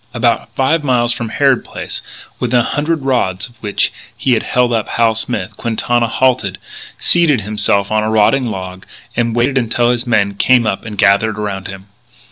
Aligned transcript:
About 0.15 0.49
five 0.55 0.83
miles 0.83 1.13
from 1.13 1.29
Harrod 1.29 1.63
Place, 1.63 2.01
within 2.39 2.61
a 2.61 2.63
hundred 2.63 3.03
rods 3.03 3.47
of 3.47 3.57
which 3.61 3.93
he 4.17 4.31
had 4.33 4.41
held 4.41 4.73
up 4.73 4.89
Hal 4.89 5.13
Smith, 5.13 5.55
Quintana 5.57 6.07
halted, 6.07 6.57
seated 6.97 7.41
himself 7.41 7.91
on 7.91 8.01
a 8.01 8.09
rotting 8.09 8.47
log, 8.47 8.87
and 9.15 9.35
waited 9.35 9.59
until 9.59 9.91
his 9.91 10.07
men 10.07 10.33
came 10.33 10.65
up 10.65 10.85
and 10.85 10.97
gathered 10.97 11.37
around 11.37 11.67
him. 11.67 11.85